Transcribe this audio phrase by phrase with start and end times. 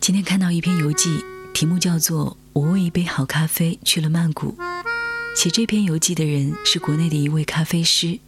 [0.00, 4.56] 今天看到一篇游记，题目叫做《我为一杯好咖啡去了曼谷》。
[5.36, 8.18] 写这篇游记的人是国内的一位咖啡师，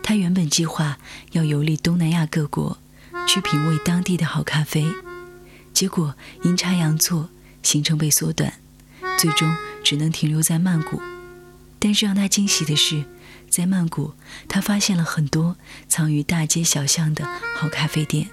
[0.00, 0.96] 他原本计划
[1.32, 2.78] 要游历东南亚各国，
[3.26, 4.86] 去品味当地的好咖啡，
[5.74, 6.14] 结果
[6.44, 7.30] 阴差阳错，
[7.64, 8.54] 行程被缩短，
[9.18, 11.02] 最终只能停留在曼谷。
[11.80, 13.02] 但是让他惊喜的是，
[13.50, 14.14] 在曼谷
[14.46, 15.56] 他发现了很多
[15.88, 17.24] 藏于大街小巷的
[17.56, 18.28] 好咖啡店，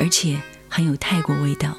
[0.00, 1.78] 而且很有泰国味道。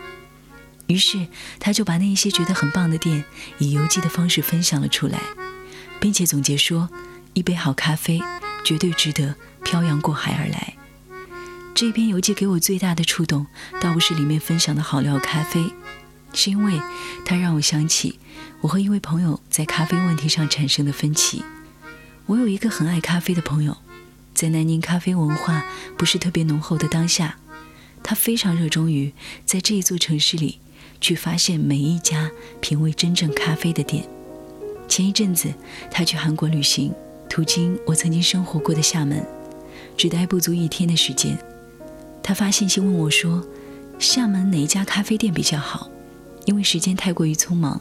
[0.90, 1.28] 于是，
[1.60, 3.24] 他就把那些觉得很棒的店
[3.60, 5.22] 以邮寄的方式分享了出来，
[6.00, 6.90] 并且总结说
[7.34, 8.20] ：“一杯好咖啡
[8.64, 10.74] 绝对值得漂洋过海而来。”
[11.76, 13.46] 这篇邮寄给我最大的触动，
[13.80, 15.72] 倒不是里面分享的好料咖啡，
[16.34, 16.82] 是因为
[17.24, 18.18] 它让我想起
[18.62, 21.44] 我和一位朋友在咖啡问题上产生的分歧。
[22.26, 23.78] 我有一个很爱咖啡的朋友，
[24.34, 25.64] 在南宁咖啡文化
[25.96, 27.38] 不是特别浓厚的当下，
[28.02, 29.14] 他非常热衷于
[29.46, 30.60] 在这一座城市里。
[31.02, 34.04] 去发现每一家品味真正咖啡的店。
[34.88, 35.54] 前一阵子，
[35.92, 36.92] 他去韩国旅行，
[37.30, 39.24] 途经我曾经生活过的厦门，
[39.96, 41.38] 只待不足一天的时间。
[42.24, 43.44] 他发信息问我说
[44.00, 45.90] ：“厦门哪一家咖啡店比较好？”
[46.46, 47.80] 因为时间太过于匆忙，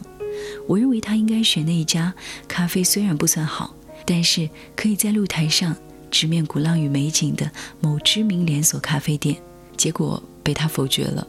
[0.67, 2.13] 我认为他应该选那一家
[2.47, 5.75] 咖啡虽然不算好，但是可以在露台上
[6.11, 9.37] 直面鼓浪屿美景的某知名连锁咖啡店。
[9.77, 11.27] 结果被他否决了。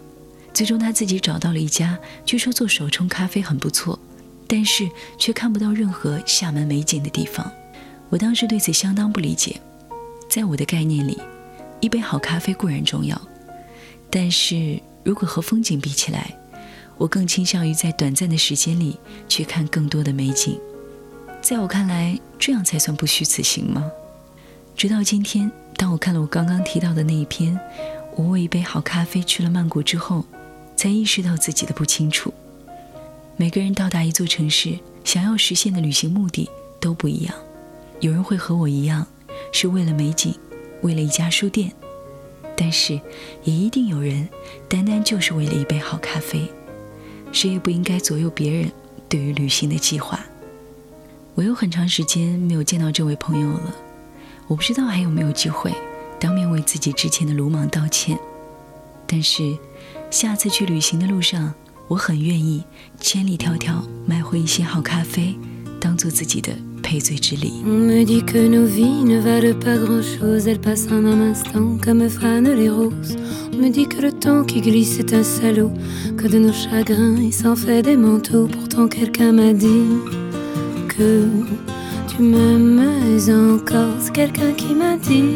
[0.53, 3.97] 最终他自己找到了一家，据说做手冲咖啡很不错，
[4.47, 7.49] 但是却看不到任何厦门美景的地方。
[8.09, 9.59] 我当时对此相当不理解。
[10.29, 11.17] 在我的概念里，
[11.79, 13.19] 一杯好咖啡固然重要，
[14.09, 16.35] 但是如果和风景比起来，
[16.97, 18.97] 我更倾向于在短暂的时间里
[19.27, 20.59] 去看更多的美景。
[21.41, 23.89] 在我看来，这样才算不虚此行吗？
[24.75, 27.57] 直到今天，当我看了我刚刚提到的那一篇，
[28.19, 30.25] 我为一杯好咖啡去了曼谷之后。
[30.75, 32.33] 才意识到自己的不清楚。
[33.35, 36.49] 每个人到达一座城市，想要实现的旅行目的
[36.79, 37.35] 都不一样。
[37.99, 39.05] 有人会和我一样，
[39.51, 40.33] 是为了美景，
[40.81, 41.69] 为了一家书店；
[42.55, 42.93] 但是，
[43.43, 44.29] 也一定有人
[44.69, 46.49] 单单就是为了一杯好咖啡。
[47.33, 48.71] 谁也不应该左右别人
[49.09, 50.17] 对于旅行的计划。
[51.35, 53.75] 我有很长时间没有见到这位朋友了，
[54.47, 55.73] 我不知道还有没有机会
[56.19, 58.17] 当面为自己之前的鲁莽道歉。
[59.07, 59.57] 但是。
[60.11, 61.53] 下次去旅行的路上，
[61.87, 62.63] 我很愿意
[62.99, 65.35] 千里迢迢买回一些好咖啡，
[65.79, 67.61] 当做自己的赔罪之礼。
[67.63, 72.09] On me dit que nos vies ne valent pas grand-chose, elles passent en un instant comme
[72.09, 73.15] fanent les roses.
[73.53, 75.71] Me dit que le temps qui glisse est un salaud,
[76.17, 78.47] que de nos chagrins il s'en fait des manteaux.
[78.47, 79.85] Pourtant quelqu'un m'a dit
[80.87, 81.27] que
[82.07, 82.81] tu m'aimes
[83.53, 83.93] encore.
[83.99, 85.35] C'est quelqu'un qui m'a dit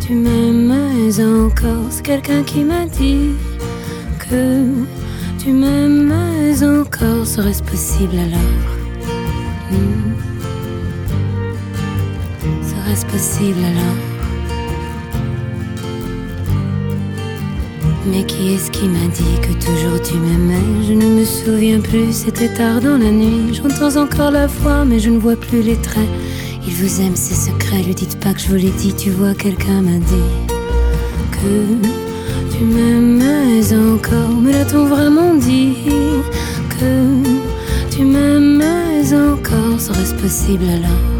[0.00, 0.72] tu m'aimes
[1.46, 1.86] encore.
[1.90, 3.30] C'est quelqu'un qui m'a dit
[4.18, 4.64] que
[5.38, 6.12] tu m'aimes
[6.62, 7.26] encore.
[7.26, 8.38] Serait-ce possible alors?
[9.70, 10.14] Hmm.
[12.62, 13.98] Serait-ce possible alors?
[18.06, 20.84] Mais qui est-ce qui m'a dit que toujours tu m'aimais?
[20.88, 23.54] Je ne me souviens plus, c'était tard dans la nuit.
[23.54, 26.08] J'entends encore la voix, mais je ne vois plus les traits.
[26.66, 29.34] Il vous aime, ses secrets, lui dites pas que je vous l'ai dit, tu vois,
[29.34, 30.30] quelqu'un m'a dit
[31.32, 34.36] que tu m'aimais encore.
[34.42, 35.76] Mais l'a-t-on vraiment dit
[36.68, 37.22] que
[37.90, 41.19] tu m'aimais encore Serait-ce possible alors